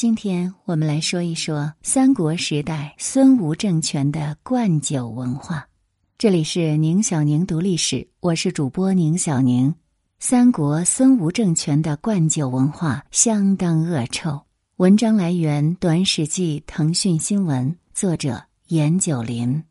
[0.00, 5.68] 今天我们来说一说三国时代孙吴政权的灌酒文化。
[6.16, 9.74] 这里是宁小宁读历史，我是主播宁小宁。
[10.18, 14.40] 三国孙吴政权的灌酒文化相当恶臭。
[14.78, 19.62] 文章来源《短史记》腾讯新闻，作者严九林。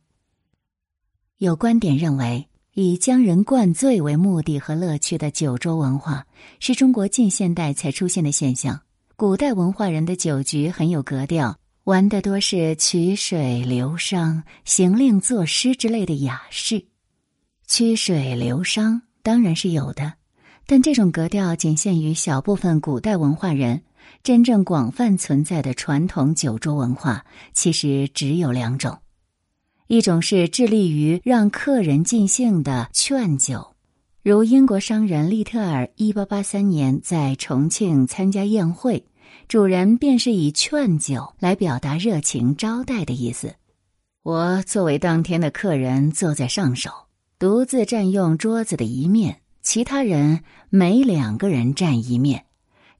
[1.39, 6.27] 有观点认为，以将人灌醉为目的和乐趣的酒桌文化，
[6.59, 8.79] 是中国近现代才出现的现象。
[9.19, 16.85] 古代文化人的酒局很有格调，玩的多是曲水流觞、行令作诗之类的雅事。
[17.67, 20.13] 曲水流觞当然是有的，
[20.65, 23.81] 但这种格调仅限于小部分古代文化人。
[24.23, 28.99] 真正广泛存在的传统酒桌文化，其实只有两种：
[29.87, 33.75] 一种是致力于让客人尽兴的劝酒。
[34.21, 39.05] 如英国商人利特尔，一八八三年在重庆参加宴会，
[39.49, 43.55] 主人便是以劝酒来表达热情招待的意思。
[44.21, 46.91] 我作为当天的客人，坐在上首，
[47.39, 52.45] 独自占用桌子的一面，其他人每两个人占一面。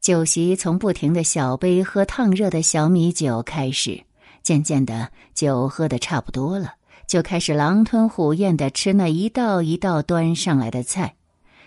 [0.01, 4.01] 酒席从不停的小杯喝烫热的小米酒开始，
[4.41, 6.73] 渐渐的酒喝的差不多了。
[7.05, 11.13] 就开始狼吞虎咽的吃那一道一道端上来的菜，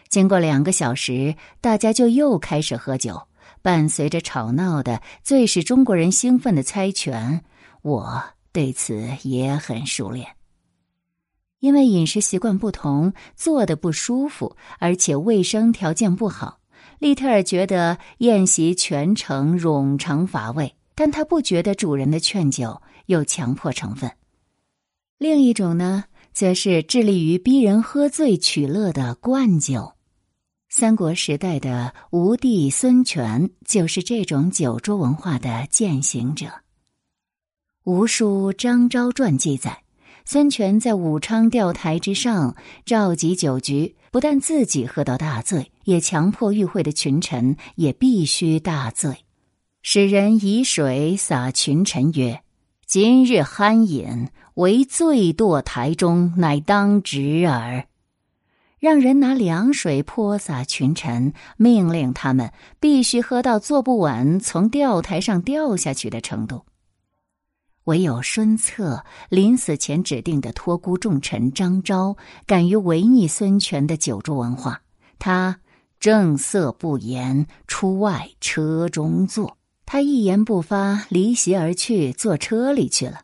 [0.08, 3.22] 经过两个小时，大家就又开始喝酒，
[3.62, 7.44] 伴随着吵闹的最使中国人兴奋的猜拳。
[7.82, 10.36] 我对此也很熟练，
[11.60, 16.58] 因为饮食习惯不同，坐的不舒服，而且卫生条件不好。
[16.98, 24.10] 利特尔觉得宴席全程冗长乏味，但他不觉得主人的劝酒有强迫成分。
[25.18, 29.94] 另一种呢，则是致力于逼人喝醉取乐的灌酒。
[30.74, 36.46] 三国时代的吴帝孙权就是这种酒桌文化的践行者。
[37.84, 39.82] 《吴书·张昭传》记载，
[40.24, 42.56] 孙权在武昌钓台之上
[42.86, 49.26] 召集酒局，不但自己喝到大醉，也强迫与会的群臣也必须大醉，
[49.82, 52.40] 使人以水洒群臣曰
[52.88, 57.86] ：“今日酣饮。”为醉堕台中，乃当直耳。
[58.82, 62.50] 让人拿凉水泼洒群臣，命令他们
[62.80, 66.62] 必须喝到坐不稳，从吊台上掉下去的程度。
[67.84, 74.82] 唯有孙策临死前指定的托孤重臣张昭，敢于违逆孙权的酒桌文化。
[75.20, 75.60] 他
[76.00, 79.58] 正色不言，出外车中坐。
[79.86, 83.20] 他一言不发，离席而去，坐车里去了。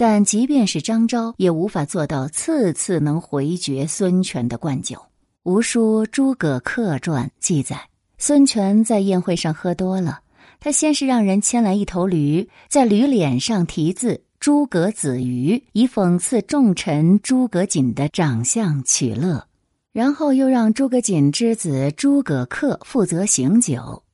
[0.00, 4.94] 但即便是张昭，也无法做到次次能回绝孙权的灌酒。
[5.42, 10.20] 《吴书·诸葛恪传》记载，孙权在宴会上喝多了，
[10.60, 19.48] 他先是让人牵来一头驴，在驴脸上题字“诸葛子瑜”，以讽刺重臣诸葛瑾的长相取乐；
[19.92, 24.04] 然后又让诸葛瑾之子诸葛恪负责醒酒，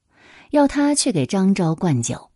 [0.50, 2.30] 要他去给张昭灌酒。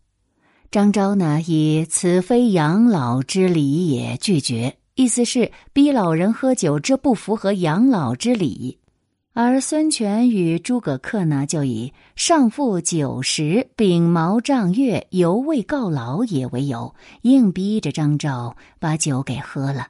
[0.71, 8.77] 张昭呢，以“此非养老之礼也”拒绝，意思是逼老人喝酒，这不符合养老之礼。
[9.33, 16.93] 而孙权与诸葛恪呢，就以“上父九十，秉毛仗月，犹未告老也”为由，
[17.23, 19.87] 硬逼着张昭把酒给喝了。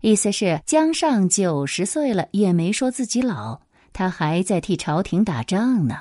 [0.00, 3.60] 意思是江上九十岁了，也没说自己老，
[3.92, 5.94] 他还在替朝廷打仗呢。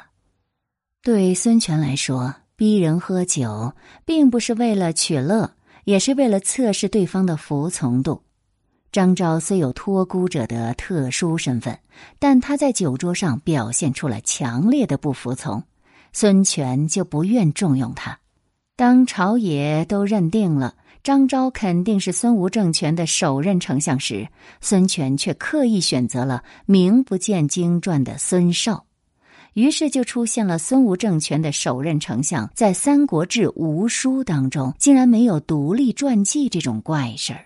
[1.04, 2.34] 对孙权来说。
[2.58, 3.74] 逼人喝酒，
[4.04, 5.52] 并不是为了取乐，
[5.84, 8.24] 也是为了测试对方的服从度。
[8.92, 11.78] 张昭虽有托孤者的特殊身份，
[12.18, 15.62] 但他在酒桌上表现出了强烈的不服从，
[16.14, 18.18] 孙权就不愿重用他。
[18.76, 24.28] 当朝野都认定了张昭肯定是孙吴政权的首任丞相时，
[24.62, 28.87] 孙权却刻意选择了名不见经传的孙绍。
[29.58, 37.46] 于是就出现了孙吴政权的首任丞相在《三国志·吴书》当中竟然没有独立传记这种怪事儿。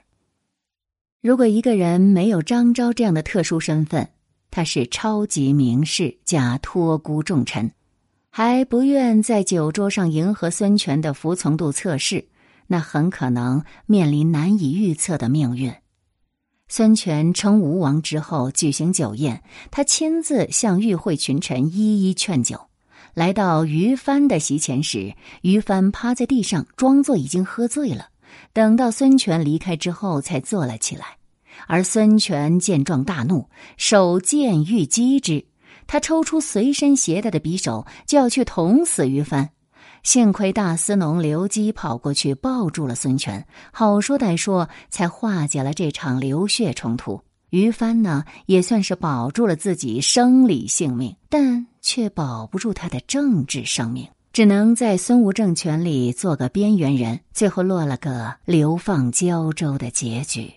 [1.22, 4.10] 如果一个人没有张昭这样的特殊身份，
[4.50, 7.72] 他是超级名士加托孤重臣，
[8.30, 12.28] 还不愿在酒桌上迎合孙权的服从度测试，
[12.68, 15.74] 那很可能面临难以预测的命运。
[16.74, 22.62] 孙权称吴王之后，举行酒宴，他亲自向与会群臣一一劝酒。
[23.14, 28.08] 来到于帆的席前时，于帆趴在地上，装作已经喝醉了。
[28.54, 31.18] 等到孙权离开之后，才坐了起来。
[31.68, 35.44] 而孙权见状大怒，手剑欲击之，
[35.88, 39.50] 他抽出随身携带的匕首，就要去捅死于帆。
[40.03, 47.21] 幸亏大司农刘基跑过去抱住了孙权，好说歹说才化解了这场流血冲突。
[47.51, 60.53] 于帆呢，也算是保住了自己生理性命，但却保不住他的政治生命，只能在孙吴政权里做个边缘人，最后落了个流放胶州的结局。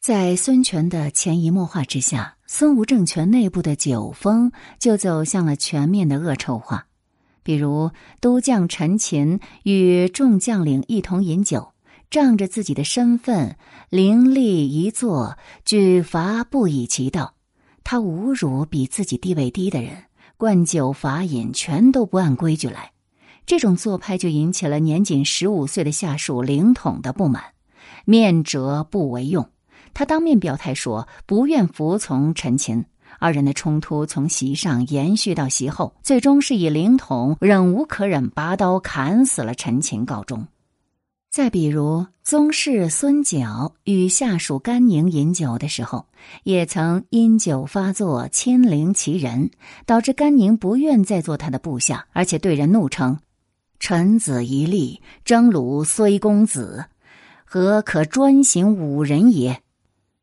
[0.00, 6.86] 在孙权的潜移默化之下，孙吴政权内部的酒风就走向了全面的恶臭化。
[7.42, 7.90] 比如，
[8.20, 11.72] 都将陈琴与众将领一同饮酒，
[12.10, 13.56] 仗着自己的身份，
[13.90, 17.34] 凌厉一坐，举罚不以其道。
[17.84, 20.04] 他侮辱比自己地位低的人，
[20.36, 22.92] 灌酒罚饮，全都不按规矩来。
[23.46, 27.42] 这种做派就引起了年仅十五岁的下属凌统的不满，
[28.04, 29.48] 面折不为用。
[29.94, 32.84] 他当面表态说，不愿服从陈琴。
[33.18, 40.46] 二人的冲突从席上延续到席后，最终是以灵统忍无可忍，拔刀砍死了陈勤告终。
[41.30, 46.06] 再比如，宗室孙角与下属甘宁饮酒的时候，
[46.42, 49.50] 也曾因酒发作亲临其人，
[49.84, 53.18] 导致甘宁不愿再做他的部下，而且对人怒称
[53.78, 56.86] ：“臣子一立，征虏虽公子，
[57.44, 59.60] 何可专行五人也？”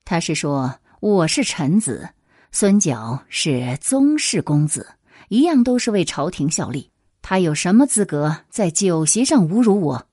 [0.06, 2.10] 他是说：“我是臣子。”
[2.58, 4.96] 孙角是宗室公子，
[5.28, 6.90] 一样都是为朝廷效力。
[7.22, 10.08] 他有什么资格在酒席上侮辱我？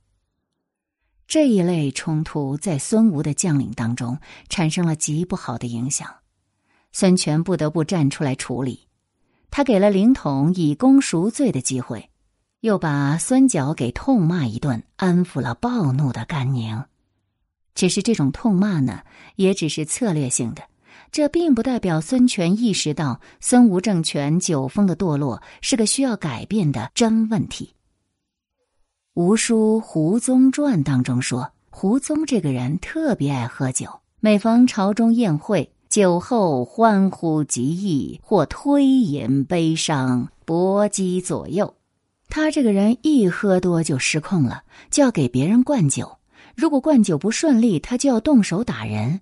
[1.28, 4.18] 这一类冲突在孙吴的将领当中
[4.48, 6.12] 产生了极不好的影响，
[6.90, 8.88] 孙权不得不站出来处理。
[9.52, 12.10] 他给了凌统以功赎罪的机会，
[12.58, 16.86] 又把孙角给痛骂一顿，安抚了暴怒的甘宁。
[17.76, 19.04] 只是这种痛骂呢，
[19.36, 20.71] 也只是策略性的。
[21.12, 27.74] 这并不代表孙权意识到孙吴政权九峰的堕落是个需要改变的真问题。
[29.12, 41.74] 吴书胡宗传当中说，胡宗这个人特别爱喝酒，每逢朝中宴会，酒后欢呼极易，或推饮悲伤，搏击左右。
[42.30, 46.16] 他这个人一喝多就失控了，就要给别人灌酒，
[46.56, 49.20] 如果灌酒不顺利，他就要动手打人。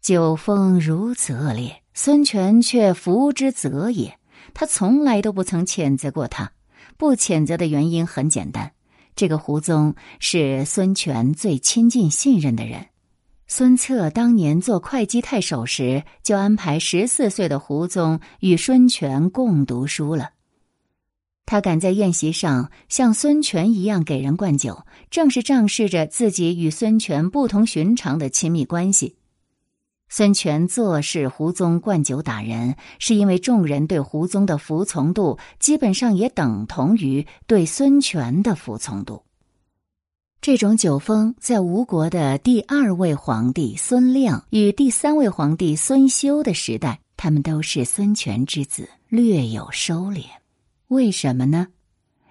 [0.00, 4.18] 酒风如此恶劣，孙权却服之则也。
[4.54, 6.52] 他从来都不曾谴责过他，
[6.96, 8.72] 不谴责的原因很简单：
[9.14, 12.86] 这个胡宗是孙权最亲近信任的人。
[13.46, 20.30] 孙策当年做会稽太守时，就安排十四岁的胡宗与孙权共读书了。
[21.44, 29.16] 他敢在宴席上像孙权一样给人灌酒，正是仗势着自己与孙权不同寻常的亲密关系。
[30.12, 39.22] 孙权坐视胡宗灌酒打人，是因为众人对胡宗的服从度基本上也等同于对孙权的服从度。
[40.40, 50.24] 这种酒风在吴国的第二位皇帝孙亮与第三位皇帝孙休的时代，他们都是孙权之子，略有收敛。
[50.88, 51.68] 为什么呢？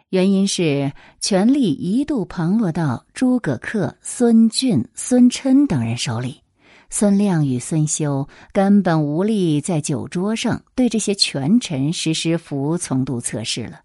[0.09, 0.91] 原因是
[1.21, 6.41] 权力一度旁落到诸葛恪、孙峻、孙琛等人手里。
[6.89, 13.81] 孙亮与孙休根本无力在酒桌上对这些权臣实施服从度测试了，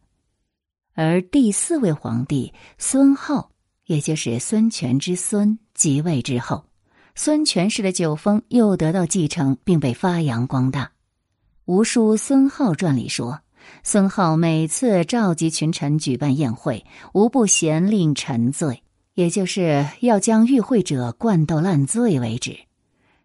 [0.95, 3.51] 而第四位皇帝孙浩，
[3.87, 6.65] 也就是孙权之孙即位之后，
[7.15, 10.85] 孙权式的酒风又得到继承，并被发扬光大。
[11.67, 13.41] 《吴书·孙浩传》里说，
[13.83, 18.83] 孙浩每次召集群臣举办宴会，无不咸令臣醉，
[19.15, 22.59] 也就是要将与会者灌到烂醉为止。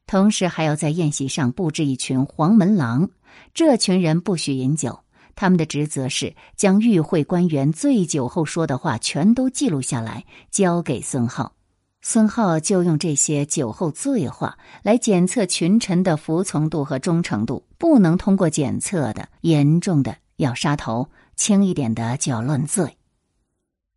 [0.09, 3.11] 同时还要在宴席上布置一群黄门郎，
[3.53, 5.01] 这群人不许饮酒，
[5.35, 11.53] 他们的职责是将与会官员醉酒后说的话全都记录下来，交给孙浩。
[12.01, 22.97] 孙浩就用这些酒后醉话来检测群臣的服从度和忠诚度，不能通过检测的，严重的要杀头，轻一点的就要论罪。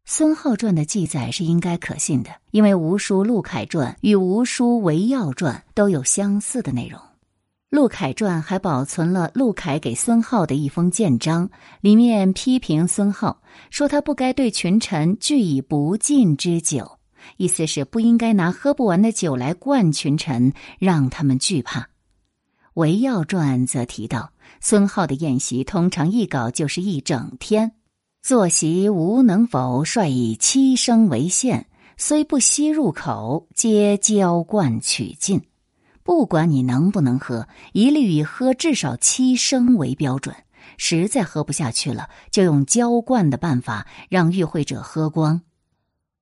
[0.04, 7.00] 孙浩传的记载是应该可信的，因为吴书陆凯传与吴书韦耀传都有相似的内容。
[7.70, 11.48] 陆凯传还保存了陆凯给孙浩的一封谏章，
[11.80, 13.40] 里面批评孙浩，
[13.70, 16.98] 说他不该对群臣拒以不敬之酒，
[17.38, 21.88] 意思是不应该拿喝不完的酒来灌群臣，让他们惧怕。
[22.74, 27.72] 韦耀传则提到，孙浩的宴席通常一搞就是一整天。
[28.22, 35.42] 坐席无能否，率以七声为限，虽不吸入口，皆浇灌取尽。
[36.04, 40.36] 不管你能不能喝，一律以喝至少七升为标准。
[40.76, 45.42] 实在喝不下去了，就用浇灌的办法让与会者喝光。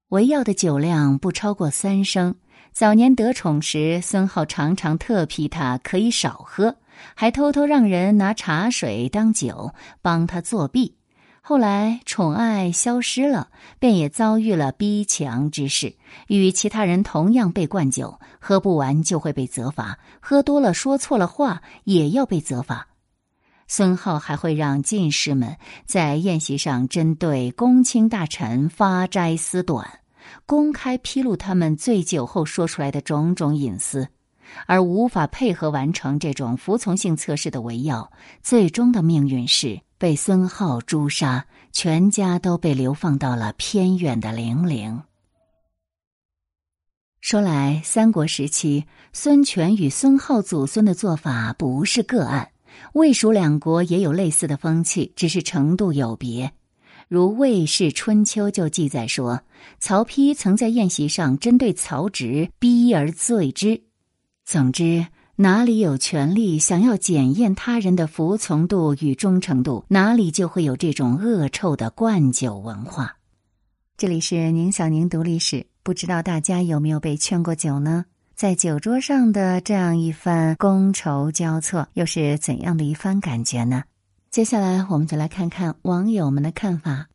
[0.09, 2.35] 围要的酒量不超过三升。
[2.73, 6.77] 早年得宠时，孙浩常常特批他可以少喝，
[7.15, 10.97] 还偷偷让人拿茶水当酒，帮他作弊。
[11.43, 15.97] 后来宠爱消失了，便也遭遇了逼强之事，
[16.29, 22.89] 与其他人同样被灌酒，喝不完就会被责罚；喝多了说错了话也要被责罚。
[23.67, 25.57] 孙浩还会让进士们
[25.87, 30.01] 在宴席上针对公卿大臣发斋私短，
[30.47, 34.09] 公开披露他们醉酒后说出来的种种隐私。
[34.67, 38.11] 而无法配合完成这种服从性测试的维耀，
[38.43, 45.03] 最终的命运是被孙浩诛杀，全家都被流放到了偏远的零陵。
[47.21, 52.51] 说来，三国时期孙权与孙浩祖孙的做法不是个案，
[52.95, 56.51] 魏蜀两国也有类似的风气，只是程度有别。
[57.07, 59.43] 如《魏氏春秋》就记载说，
[59.81, 63.83] 曹丕曾在宴席上针对曹植逼而罪之。
[64.47, 65.07] 总之，
[65.43, 73.17] 哪里有权力想要检验他人的服从度与忠诚度，哪里就会有这种恶臭的灌酒文化。
[73.97, 78.05] 这里是宁小宁读历史，不知道大家有没有被劝过酒呢？
[78.35, 83.85] 在酒桌上的这样一番觥筹交错，又是怎样的一番感觉呢？
[84.31, 87.09] 接下来，我们就来看看网友们的看法。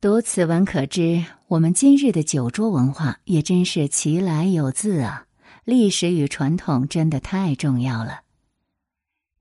[0.00, 5.26] 读此文可知，我们今日的酒桌文化也真是其来有自啊。
[5.64, 8.22] 历史与传统真的太重要了。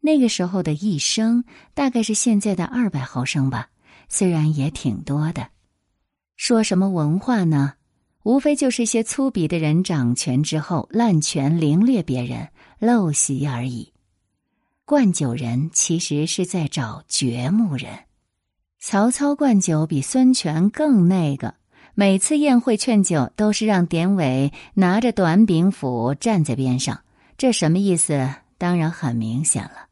[0.01, 3.69] 那个时候的一升大概是现在的二百毫升吧，
[4.07, 5.49] 虽然也挺多的。
[6.35, 7.73] 说什么文化呢？
[8.23, 12.49] 无非就是一些粗鄙的人掌权之后滥权凌掠别人、
[12.79, 13.93] 陋习而已。
[14.85, 18.05] 灌酒人其实是在找掘墓人。
[18.79, 21.55] 曹操灌酒比孙权更那个。
[22.00, 27.01] 每次宴会劝酒，都是让典韦拿着短柄斧站在边上，
[27.38, 28.36] 这什么意思？
[28.58, 29.89] 当然很明显了。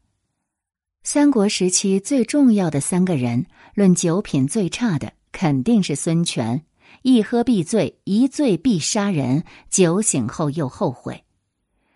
[1.02, 6.64] 三国时期最重要的三个人，论酒品最差的肯定是孙权，
[7.02, 11.24] 一喝必醉，一醉必杀人，酒醒后又后悔。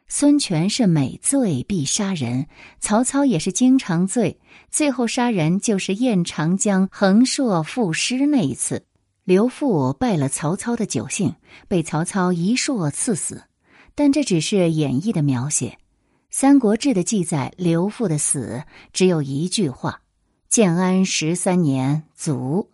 [0.08, 2.48] 孙权是每醉必杀人，
[2.80, 4.38] 曹操也是经常醉，
[4.70, 8.84] 最后杀人就是宴长江横槊赋诗那一次。
[9.24, 11.36] 刘馥败了曹操的酒兴，
[11.68, 13.44] 被曹操一槊刺死。
[13.94, 15.68] 但这只是演绎的描写，
[16.30, 20.00] 《三国志》的记载，刘馥的死只有一句话
[20.48, 22.70] ：“建安十三年卒。”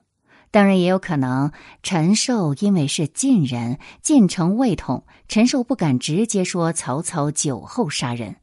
[0.51, 1.53] 当然，也有可能
[1.83, 8.37] 陈寿因为是晋人，晋城未统，陈寿不敢直接说曹操酒后杀人。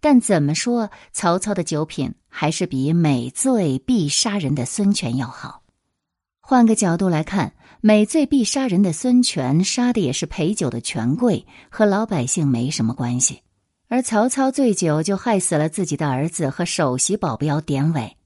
[0.00, 5.61] 但怎么说，曹操的酒品还是比每醉必杀人的孙权要好。
[6.52, 13.36] 换个角度来看，每醉必杀人的孙权杀的也是陪酒的权贵，和老百姓没什么关系；
[13.88, 18.18] 而曹操醉酒就害死了自己的儿子和首席保镖典韦。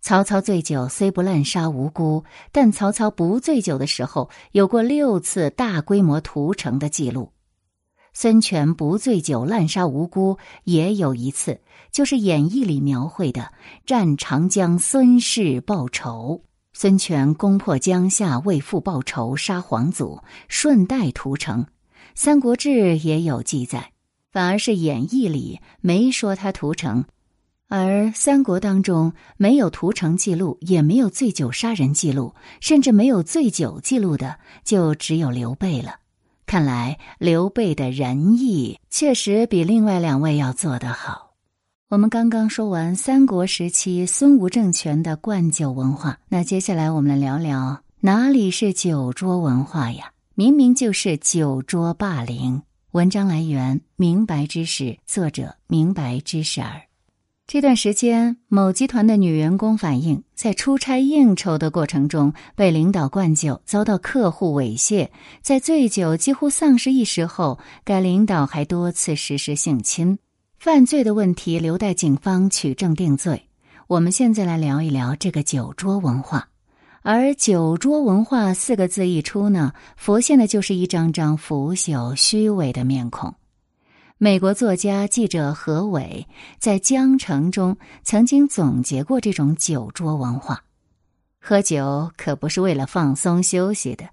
[0.00, 7.32] 曹操醉酒虽不滥杀无辜，但曹操不醉酒的时候有过六次大规模屠城的记录。
[8.14, 13.52] 孙权不醉酒滥杀无辜也有一次，就是演义里描绘的
[13.84, 16.44] 战长江孙氏报仇。
[16.72, 21.64] 孙权攻破江夏，为父报仇，杀皇祖，顺带屠城。
[22.14, 22.68] 《三国志》
[23.06, 23.92] 也有记载，
[24.30, 27.04] 反而是演义里没说他屠城，
[27.68, 35.96] 而三国当中没有屠城记录，也没有醉酒杀人记录，甚至没有醉酒记录的，就只有刘备了。
[36.44, 41.31] 看来刘备的仁义确实比另外两位要做得好。
[41.92, 50.10] 我们刚刚说完三国时期孙吴政权的灌酒文化，那接下来我们来聊聊哪里是酒桌文化呀？
[50.34, 52.62] 明明就是酒桌霸凌。
[52.92, 56.80] 文章来源：明白知识，作者：明白知识儿。
[57.46, 65.10] 这段时间，某集团的女员工反映，在出差应酬的过程中被领导灌酒，遭到客户猥亵。
[65.42, 70.18] 在醉酒几乎丧失意识后，该领导还多次实施性侵。
[70.62, 73.48] 犯罪的问题留待警方取证定罪。
[73.88, 76.50] 我们现在来聊一聊这个酒桌文化。
[77.00, 83.34] 而“酒桌文化”四个字一出呢，浮现的就是一张张腐朽、虚伪的面孔。
[84.18, 86.28] 美国作家、记者何伟
[86.60, 90.62] 在《江城》中曾经总结过这种酒桌文化：
[91.40, 94.08] 喝酒可不是为了放松休息的，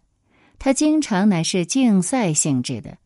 [0.58, 2.98] 它经常乃是竞赛性质的。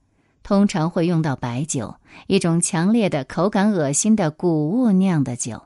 [0.43, 1.95] 通常会用到白酒，
[2.27, 5.63] 一种强烈的、口感恶心的谷物酿的酒。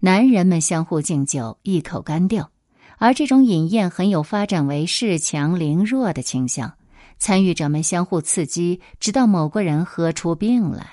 [0.00, 2.50] 男人们相互敬酒，一口干掉，
[2.98, 6.74] 而这种饮宴很有发展为恃强凌弱的倾向。
[7.18, 10.86] 参与者们相互刺激，直到某个人喝出病来。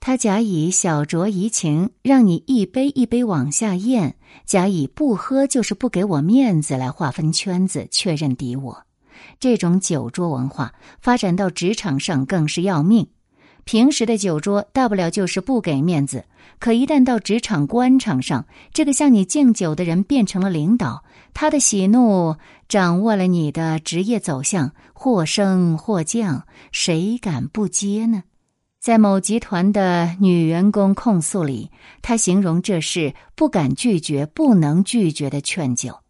[0.00, 8.84] 他假以小酌怡情，让你一杯一杯往下咽；假以不喝就是不给我面子来划分圈子，确认敌我。
[9.40, 13.06] 这种酒桌文化发展到职场上更是要命。
[13.64, 16.26] 平时的酒桌大不了就是不给面子，
[16.58, 21.02] 可一旦到职场官场上，这个向你敬酒的人变成了领导，
[21.32, 22.36] 他的喜怒
[22.68, 28.24] 掌握了你的职业走向，或升或降，谁敢不接呢？
[28.80, 31.70] 在某集团的女员工控诉里，
[32.02, 36.00] 她形容这是不敢拒绝、不能拒绝的劝酒。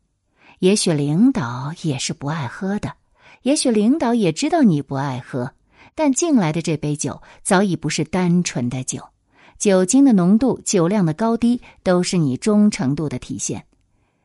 [0.59, 2.95] 也许领导也是不爱喝的，
[3.45, 5.53] 也许领导也知道你不爱喝。
[5.95, 9.01] 但敬来的这杯酒早已不是单纯的酒，
[9.59, 13.65] 酒精的浓度、酒量的高低都是你忠诚度的体现。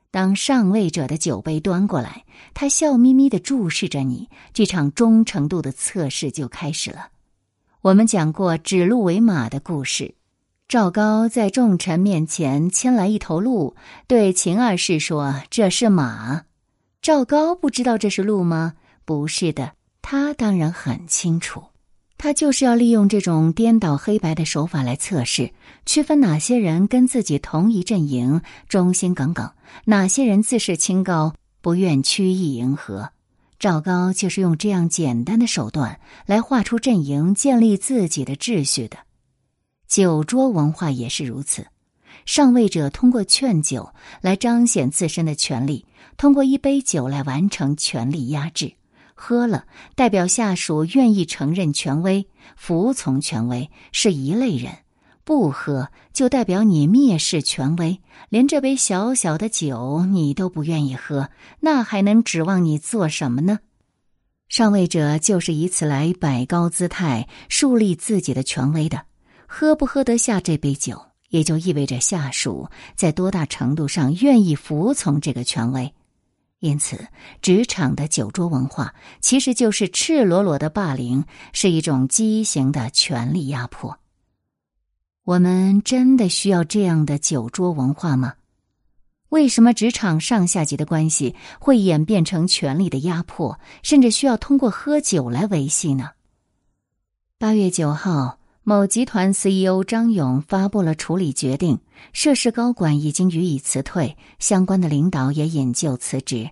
[0.10, 2.24] 当上位者的酒杯端过来，
[2.56, 7.10] 他笑眯眯的注视着你，这场忠诚度的测试就开始了。
[7.82, 10.16] 我们讲过指鹿为马的故事，
[10.68, 13.76] 赵高在众臣面前牵来一头鹿，
[14.08, 16.46] 对秦二世说：“这是马。”
[17.04, 18.74] 赵高不知道这是鹿吗？
[19.10, 19.72] 不是的。
[20.04, 21.64] 他当然很清楚，
[22.16, 25.52] 他就是要利用这种颠倒黑白的手法来测试、
[25.84, 29.52] 区分哪些人跟自己同一阵营、忠心耿耿，
[29.86, 33.10] 哪些人自视清高、不愿曲意迎合。
[33.58, 38.98] 赵高就是用这样简单的手段来画出阵营、建立自己的秩序的。
[39.88, 41.66] 酒桌文化也是如此，
[42.26, 48.74] 上位者通过劝酒来彰显自身的权利，通过一杯酒来完成权力压制。
[49.22, 54.72] 喝了，代表下属愿意承认权威、服从权威，是一类人；
[55.26, 58.00] 不喝，就代表你蔑视权威，
[58.30, 63.60] 连这杯小小的酒你都不愿意喝，那还能指望你做什么呢？
[64.48, 69.02] 上位者就是以此来摆高姿态、树立自己的权威的。
[69.46, 75.94] 喝不喝得下这杯酒，也就意味着下属在多大程度上愿意服从这个权威。
[76.60, 77.08] 因此，
[77.42, 83.98] 职场的酒桌文化其实就是赤裸裸的霸凌，是一种畸形的权力压迫。
[85.24, 88.34] 我们真的需要这样的酒桌文化吗？
[89.30, 96.10] 为什么职场上下级的关系会演变成权力的压迫，甚至需要通过喝酒来维系呢？
[97.38, 98.39] 八月九号，
[98.70, 101.80] 某集团 CEO 张勇发布了处理决定。
[102.14, 106.48] 涉事高管已经予以辞退，相关的领导也引咎辞职，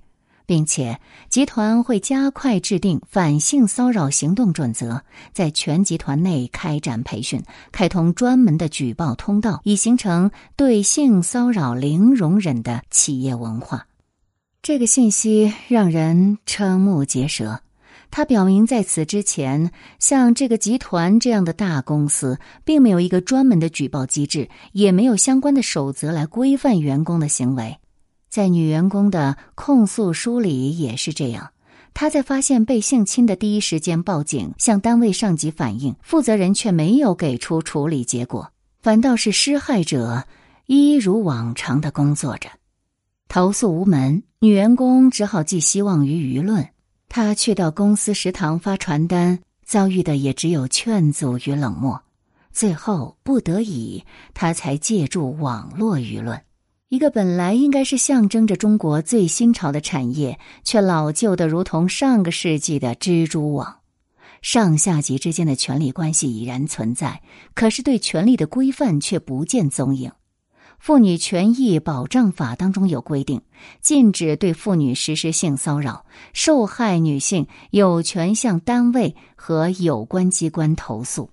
[0.48, 1.00] 并且
[1.30, 7.40] 集团会加快制定反性骚扰行动准则，在全集团内开展培训，
[7.72, 13.86] 开通专门的举报通道，以形成对性骚扰零容忍的企业文化。
[14.64, 17.62] 这个信息让人瞠目结舌。
[18.10, 27.78] 他表明，在此之前，像这个集团这样的大公司，并没有一个专门的举报机制，也没有相关的守则来规范员工的行为。
[28.30, 31.52] 在女员工的控诉书里也是这样。
[31.94, 40.26] 她在发现被性侵的第一时间报警，向单位上级反映，负责人却没有给出处理结果，反倒是施害者
[40.66, 42.50] 一如往常的工作着。
[43.28, 46.68] 投诉无门，女员工只好寄希望于舆论。
[47.10, 52.04] 他去到公司食堂发传单，遭遇的也只有劝阻与冷漠。
[52.52, 56.42] 最后不得已，他才借助网络舆论。
[56.90, 63.80] 一个本来应该是象征着中国最新潮的产业，却老旧的如同上个世纪的蜘蛛网。
[64.42, 67.22] 上下级之间的权力关系已然存在，
[67.54, 70.12] 可是对权力的规范却不见踪影。
[70.80, 73.42] 妇女权益保障法当中有规定，
[73.82, 81.30] 禁止对妇女实施性骚扰，受害女性有权向单位和有关机关投诉。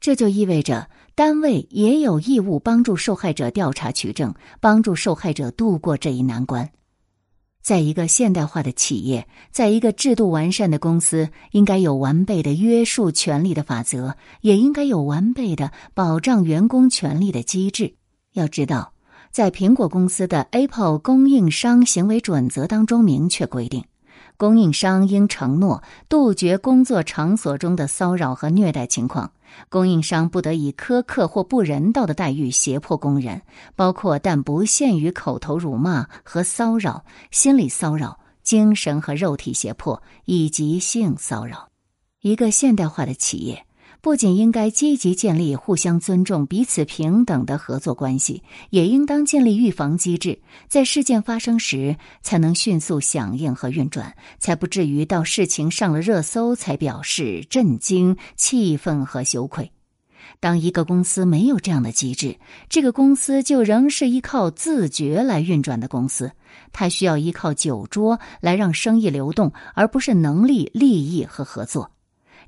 [0.00, 6.70] 这就意味着单位也有义务帮助受害者调查取证，帮助受害者度过这一难关。
[7.62, 17.94] 在一个现代化的企业，在一个制度完善的公司，应该有完备的约束权利的法则，也应该有完备的保障员工权利的机制。
[18.34, 18.92] 要知道，
[19.30, 23.84] 在苹果公司的 Apple 供应商行为准则当中明确规定，
[24.36, 29.30] 供应商应承诺杜绝工作场所中的骚扰和虐待情况。
[29.68, 33.40] 供应商不得以苛刻或不人道的待遇胁迫工人，
[33.76, 41.68] 包括但不限于口头辱骂和骚扰、心理骚扰、精神和肉体胁迫以及性骚扰。
[42.20, 43.64] 一个现代化的企业。
[44.04, 59.72] 不仅应该积极建立互相尊重、彼此平等的合作关系，也应当建立预防机制，在事件发生时才能迅速响应和运转，才不至于到事情上了热搜才表示震惊、气愤和羞愧。
[60.38, 62.36] 当一个公司没有这样的机制，
[62.68, 66.30] 这个公司就仍是依靠自觉来运转的公司，
[66.74, 71.93] 它需要依靠酒桌来让生意流动，而不是能力、利益和合作。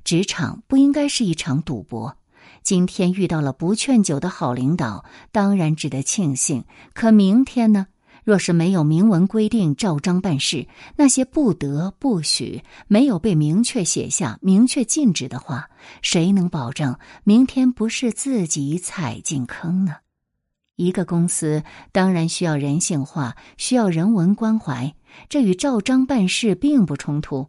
[0.03, 2.17] 职场不应该是一场赌博。
[2.63, 6.65] 今天遇到了不劝酒的好领导，当然值得庆幸。
[6.93, 7.87] 可明天呢？
[8.23, 15.69] 若是没有明文规定照章办事，那些不得不许没有被明确写下、明确禁止的话，
[16.01, 19.95] 谁能保证明天不是自己踩进坑呢？
[20.75, 24.93] 一个公司当然需要人性化，需要人文关怀，
[25.29, 27.47] 这与照章办事并不冲突。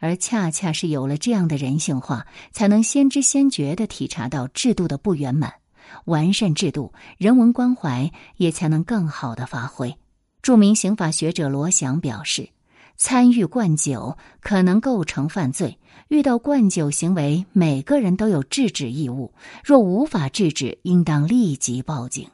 [0.00, 5.52] 而恰恰是有了这样的人性化，才能先知先觉的体察到制度的不圆满，
[6.06, 9.94] 完善制度，人文关怀也才能更好的发挥。
[10.42, 12.48] 著名刑法学者罗翔表示，
[12.96, 22.26] 参与灌酒可能构成犯罪，遇到灌酒行为，每个人都有制止义务，若无法制止，应当立即报警。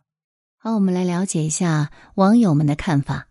[0.57, 3.27] 好，我们来了解一下网友们的看法：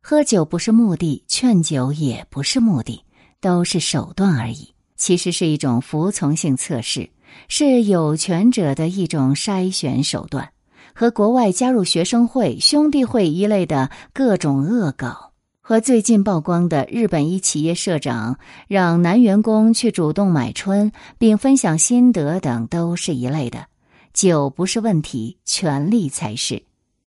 [0.00, 3.04] 喝酒不是目的，劝酒也不是目的。
[3.44, 7.10] 都是手段而已，其实是一种服从性测试，
[7.46, 10.48] 是有权者的一种筛选手段，
[10.94, 23.66] 和国外加入学生会、兄弟会一类的各种恶搞，和最近曝光的日本一企业社长让男员工去主动买春并分享心得等，都是一类的。
[24.14, 26.62] 酒不是问题，权力才是。